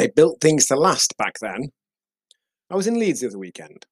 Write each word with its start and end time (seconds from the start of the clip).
They 0.00 0.08
built 0.08 0.40
things 0.40 0.64
to 0.68 0.76
last 0.76 1.14
back 1.18 1.40
then. 1.42 1.72
I 2.70 2.74
was 2.74 2.86
in 2.86 2.98
Leeds 2.98 3.20
the 3.20 3.26
other 3.26 3.38
weekend. 3.38 3.84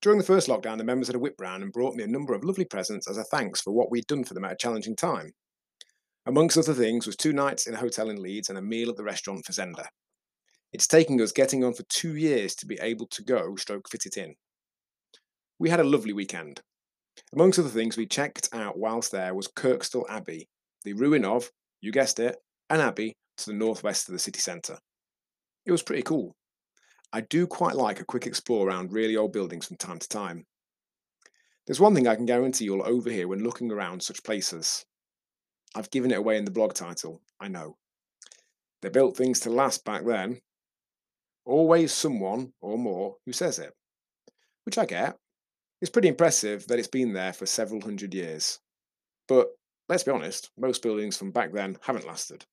During 0.00 0.16
the 0.16 0.24
first 0.24 0.46
lockdown, 0.46 0.78
the 0.78 0.84
members 0.84 1.08
had 1.08 1.16
a 1.16 1.18
whip 1.18 1.34
round 1.40 1.64
and 1.64 1.72
brought 1.72 1.96
me 1.96 2.04
a 2.04 2.06
number 2.06 2.34
of 2.34 2.44
lovely 2.44 2.64
presents 2.64 3.10
as 3.10 3.18
a 3.18 3.24
thanks 3.24 3.60
for 3.60 3.72
what 3.72 3.90
we'd 3.90 4.06
done 4.06 4.22
for 4.22 4.34
them 4.34 4.44
at 4.44 4.52
a 4.52 4.56
challenging 4.56 4.94
time. 4.94 5.32
Amongst 6.24 6.56
other 6.56 6.72
things 6.72 7.04
was 7.04 7.16
two 7.16 7.32
nights 7.32 7.66
in 7.66 7.74
a 7.74 7.78
hotel 7.78 8.10
in 8.10 8.22
Leeds 8.22 8.48
and 8.48 8.58
a 8.58 8.62
meal 8.62 8.90
at 8.90 8.96
the 8.96 9.02
restaurant 9.02 9.44
Fazenda. 9.44 9.86
It's 10.72 10.86
taking 10.86 11.20
us 11.20 11.32
getting 11.32 11.64
on 11.64 11.74
for 11.74 11.82
two 11.88 12.14
years 12.14 12.54
to 12.54 12.66
be 12.66 12.78
able 12.80 13.08
to 13.08 13.24
go 13.24 13.56
stroke 13.56 13.90
fit 13.90 14.06
it 14.06 14.16
in. 14.16 14.36
We 15.58 15.68
had 15.68 15.80
a 15.80 15.84
lovely 15.84 16.12
weekend. 16.12 16.60
Amongst 17.32 17.58
other 17.58 17.70
things 17.70 17.96
we 17.96 18.06
checked 18.06 18.50
out 18.52 18.78
whilst 18.78 19.10
there 19.10 19.34
was 19.34 19.48
Kirkstall 19.48 20.08
Abbey, 20.08 20.46
the 20.84 20.92
ruin 20.92 21.24
of, 21.24 21.50
you 21.80 21.90
guessed 21.90 22.20
it, 22.20 22.36
an 22.68 22.78
abbey 22.78 23.16
to 23.38 23.46
the 23.46 23.56
northwest 23.56 24.08
of 24.08 24.12
the 24.12 24.20
city 24.20 24.38
centre. 24.38 24.78
It 25.66 25.72
was 25.72 25.82
pretty 25.82 26.02
cool. 26.02 26.36
I 27.12 27.22
do 27.22 27.46
quite 27.46 27.74
like 27.74 28.00
a 28.00 28.04
quick 28.04 28.26
explore 28.26 28.68
around 28.68 28.92
really 28.92 29.16
old 29.16 29.32
buildings 29.32 29.66
from 29.66 29.76
time 29.76 29.98
to 29.98 30.08
time. 30.08 30.46
There's 31.66 31.80
one 31.80 31.94
thing 31.94 32.08
I 32.08 32.16
can 32.16 32.26
guarantee 32.26 32.64
you'll 32.64 32.86
overhear 32.86 33.28
when 33.28 33.44
looking 33.44 33.70
around 33.70 34.02
such 34.02 34.22
places. 34.22 34.84
I've 35.74 35.90
given 35.90 36.10
it 36.10 36.18
away 36.18 36.36
in 36.36 36.44
the 36.44 36.50
blog 36.50 36.74
title, 36.74 37.20
I 37.38 37.48
know. 37.48 37.76
They 38.82 38.88
built 38.88 39.16
things 39.16 39.40
to 39.40 39.50
last 39.50 39.84
back 39.84 40.04
then. 40.04 40.40
Always 41.44 41.92
someone 41.92 42.52
or 42.60 42.78
more 42.78 43.16
who 43.26 43.32
says 43.32 43.58
it, 43.58 43.72
which 44.64 44.78
I 44.78 44.86
get. 44.86 45.16
It's 45.80 45.90
pretty 45.90 46.08
impressive 46.08 46.66
that 46.66 46.78
it's 46.78 46.88
been 46.88 47.12
there 47.12 47.32
for 47.32 47.46
several 47.46 47.80
hundred 47.80 48.14
years. 48.14 48.60
But 49.28 49.48
let's 49.88 50.02
be 50.02 50.10
honest, 50.10 50.50
most 50.58 50.82
buildings 50.82 51.16
from 51.16 51.30
back 51.30 51.52
then 51.52 51.78
haven't 51.82 52.06
lasted. 52.06 52.44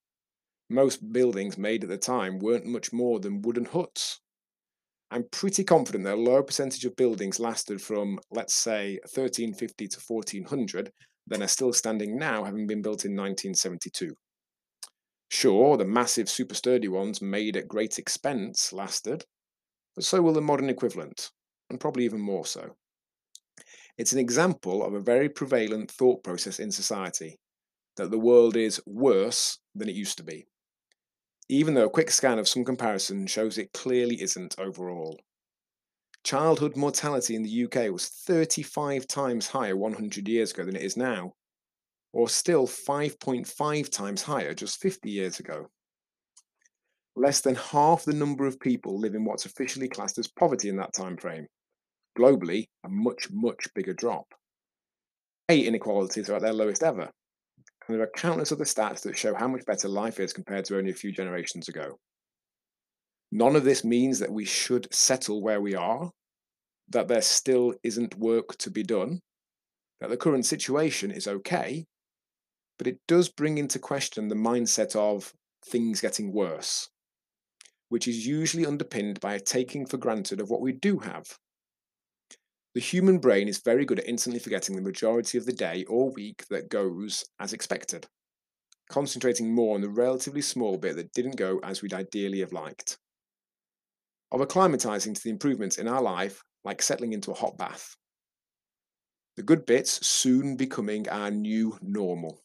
Most 0.70 1.14
buildings 1.14 1.58
made 1.58 1.84
at 1.84 1.90
the 1.90 1.98
time 1.98 2.40
weren't 2.40 2.66
much 2.66 2.92
more 2.92 3.22
than 3.22 3.42
wooden 3.42 3.64
huts. 3.64 4.20
I'm 5.10 5.24
pretty 5.32 5.64
confident 5.64 6.04
that 6.04 6.16
a 6.16 6.22
lower 6.22 6.44
percentage 6.44 6.84
of 6.84 6.98
buildings 6.98 7.40
lasted 7.40 7.82
from, 7.82 8.20
let's 8.32 8.54
say, 8.54 9.00
1350 9.04 9.88
to 9.88 10.00
1400 10.06 10.92
than 11.26 11.42
are 11.42 11.48
still 11.48 11.72
standing 11.72 12.18
now, 12.18 12.44
having 12.44 12.68
been 12.68 12.82
built 12.82 13.06
in 13.06 13.12
1972. 13.12 14.14
Sure, 15.32 15.78
the 15.78 15.86
massive 15.86 16.30
super 16.30 16.56
sturdy 16.56 16.90
ones 16.90 17.22
made 17.22 17.56
at 17.56 17.70
great 17.70 17.98
expense 17.98 18.74
lasted, 18.74 19.24
but 19.96 20.04
so 20.04 20.22
will 20.22 20.34
the 20.34 20.42
modern 20.42 20.70
equivalent, 20.70 21.32
and 21.70 21.80
probably 21.80 22.04
even 22.04 22.20
more 22.20 22.46
so. 22.46 22.76
It's 23.98 24.12
an 24.12 24.20
example 24.20 24.84
of 24.84 24.94
a 24.94 25.00
very 25.00 25.30
prevalent 25.30 25.92
thought 25.92 26.26
process 26.26 26.60
in 26.60 26.72
society 26.72 27.38
that 27.96 28.12
the 28.12 28.20
world 28.20 28.58
is 28.58 28.82
worse 28.86 29.60
than 29.74 29.88
it 29.88 29.96
used 29.96 30.18
to 30.18 30.24
be 30.24 30.46
even 31.50 31.74
though 31.74 31.86
a 31.86 31.90
quick 31.90 32.12
scan 32.12 32.40
of 32.40 32.48
some 32.48 32.66
comparison 32.66 33.26
shows 33.28 33.58
it 33.58 33.74
clearly 33.74 34.22
isn't 34.22 34.60
overall. 34.60 35.20
Childhood 36.24 36.76
mortality 36.76 37.36
in 37.36 37.44
the 37.44 37.66
UK 37.66 37.92
was 37.92 38.10
35 38.10 39.08
times 39.08 39.48
higher 39.48 39.78
100 39.78 40.28
years 40.28 40.52
ago 40.52 40.66
than 40.66 40.76
it 40.76 40.82
is 40.82 40.98
now, 40.98 41.34
or 42.12 42.28
still 42.28 42.68
5.5 42.68 43.90
times 43.90 44.22
higher 44.22 44.54
just 44.54 44.82
50 44.82 45.10
years 45.10 45.40
ago. 45.40 45.70
Less 47.16 47.42
than 47.42 47.56
half 47.56 48.04
the 48.04 48.14
number 48.14 48.46
of 48.46 48.60
people 48.60 49.00
live 49.00 49.16
in 49.16 49.24
what's 49.24 49.46
officially 49.46 49.88
classed 49.88 50.18
as 50.18 50.28
poverty 50.28 50.70
in 50.70 50.76
that 50.78 50.94
time 50.94 51.18
frame. 51.18 51.48
Globally, 52.18 52.68
a 52.84 52.90
much, 52.90 53.30
much 53.32 53.68
bigger 53.74 53.94
drop. 53.94 54.28
Pay 55.48 55.62
inequalities 55.62 56.30
are 56.30 56.36
at 56.36 56.42
their 56.42 56.54
lowest 56.54 56.84
ever, 56.84 57.10
and 57.88 57.96
there 57.96 58.04
are 58.04 58.12
countless 58.16 58.52
other 58.52 58.66
stats 58.66 59.02
that 59.02 59.18
show 59.18 59.34
how 59.34 59.48
much 59.48 59.66
better 59.66 59.88
life 59.88 60.20
is 60.20 60.34
compared 60.34 60.66
to 60.66 60.78
only 60.78 60.92
a 60.92 60.96
few 60.96 61.12
generations 61.12 61.70
ago. 61.70 61.98
None 63.32 63.56
of 63.56 63.64
this 63.64 63.84
means 63.84 64.20
that 64.20 64.32
we 64.32 64.46
should 64.46 64.94
settle 64.94 65.42
where 65.42 65.62
we 65.62 65.76
are, 65.76 66.12
that 66.90 67.08
there 67.08 67.22
still 67.22 67.74
isn't 67.84 68.18
work 68.18 68.58
to 68.58 68.72
be 68.72 68.84
done, 68.84 69.20
that 70.00 70.10
the 70.10 70.18
current 70.18 70.46
situation 70.46 71.12
is 71.12 71.28
okay, 71.28 71.86
but 72.78 72.88
it 72.88 73.00
does 73.08 73.30
bring 73.30 73.58
into 73.58 73.80
question 73.80 74.28
the 74.28 74.36
mindset 74.36 74.96
of 74.96 75.34
things 75.66 76.02
getting 76.02 76.32
worse, 76.32 76.90
which 77.90 78.08
is 78.08 78.26
usually 78.26 78.66
underpinned 78.66 79.20
by 79.20 79.34
a 79.34 79.40
taking 79.40 79.86
for 79.86 79.98
granted 79.98 80.40
of 80.40 80.50
what 80.50 80.62
we 80.62 80.72
do 80.72 81.00
have 81.00 81.38
the 82.78 82.82
human 82.82 83.18
brain 83.18 83.48
is 83.48 83.58
very 83.58 83.86
good 83.86 83.98
at 83.98 84.08
instantly 84.08 84.40
forgetting 84.40 84.76
the 84.76 84.82
majority 84.84 85.36
of 85.36 85.48
the 85.48 85.52
day 85.52 85.84
or 85.86 86.12
week 86.12 86.46
that 86.52 86.70
goes 86.70 87.26
as 87.40 87.52
expected, 87.52 88.06
concentrating 88.92 89.52
more 89.52 89.74
on 89.74 89.82
the 89.82 89.90
relatively 89.90 90.44
small 90.44 90.78
bit 90.78 90.96
that 90.96 91.12
didn't 91.12 91.38
go 91.38 91.60
as 91.64 91.82
we'd 91.82 91.96
ideally 91.96 92.42
have 92.42 92.54
liked. 92.54 93.00
Of 94.32 94.42
acclimatizing 94.42 95.16
to 95.16 95.24
the 95.24 95.32
improvements 95.32 95.80
in 95.80 95.88
our 95.88 96.04
life 96.04 96.44
like 96.64 96.84
settling 96.84 97.14
into 97.14 97.32
a 97.32 97.34
hot 97.34 97.58
bath. 97.58 97.96
The 99.38 99.42
good 99.42 99.66
bits 99.66 100.06
soon 100.06 100.56
becoming 100.56 101.10
our 101.10 101.32
new 101.32 101.80
normal. 101.82 102.44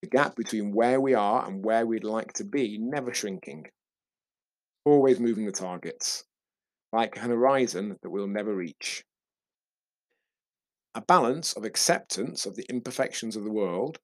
The 0.00 0.08
gap 0.08 0.36
between 0.36 0.72
where 0.72 1.02
we 1.02 1.12
are 1.12 1.46
and 1.46 1.62
where 1.62 1.86
we'd 1.86 2.02
like 2.02 2.32
to 2.32 2.44
be 2.44 2.78
never 2.80 3.12
shrinking. 3.12 3.66
Always 4.86 5.20
moving 5.20 5.44
the 5.44 5.52
targets, 5.52 6.24
like 6.92 7.16
an 7.16 7.30
horizon 7.30 7.96
that 8.02 8.10
we'll 8.10 8.26
never 8.26 8.54
reach. 8.54 9.04
A 10.94 11.00
balance 11.00 11.52
of 11.52 11.64
acceptance 11.64 12.46
of 12.46 12.56
the 12.56 12.66
imperfections 12.68 13.36
of 13.36 13.44
the 13.44 13.50
world 13.50 13.98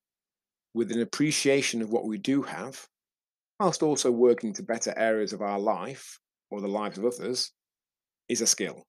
with 0.75 0.93
an 0.93 1.01
appreciation 1.01 1.83
of 1.83 1.91
what 1.91 2.05
we 2.05 2.19
do 2.19 2.43
have, 2.43 2.87
whilst 3.59 3.83
also 3.83 4.11
working 4.11 4.53
to 4.53 4.63
better 4.63 4.95
areas 4.97 5.33
of 5.33 5.43
our 5.43 5.59
life 5.59 6.19
or 6.51 6.61
the 6.61 6.69
lives 6.69 6.99
of 6.99 7.05
others, 7.05 7.51
is 8.29 8.41
a 8.41 8.47
skill. 8.47 8.85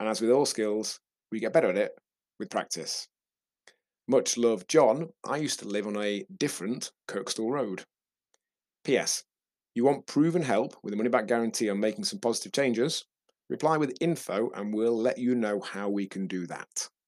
And 0.00 0.08
as 0.08 0.20
with 0.20 0.30
all 0.30 0.46
skills, 0.46 0.98
we 1.30 1.40
get 1.40 1.52
better 1.52 1.68
at 1.70 1.76
it 1.76 1.92
with 2.38 2.50
practice. 2.50 3.08
Much 4.08 4.36
love, 4.36 4.66
John. 4.66 5.08
I 5.24 5.36
used 5.36 5.60
to 5.60 5.68
live 5.68 5.86
on 5.86 5.96
a 5.96 6.24
different 6.38 6.90
Kirkstall 7.08 7.50
Road. 7.50 7.84
P.S. 8.84 9.22
You 9.74 9.84
want 9.84 10.06
proven 10.06 10.40
help 10.40 10.76
with 10.82 10.94
a 10.94 10.96
money 10.96 11.10
back 11.10 11.26
guarantee 11.26 11.68
on 11.68 11.78
making 11.78 12.04
some 12.04 12.20
positive 12.20 12.52
changes? 12.52 13.04
Reply 13.50 13.76
with 13.76 13.94
info 14.00 14.50
and 14.54 14.72
we'll 14.72 14.96
let 14.96 15.18
you 15.18 15.34
know 15.34 15.60
how 15.60 15.90
we 15.90 16.06
can 16.06 16.26
do 16.26 16.46
that. 16.46 16.88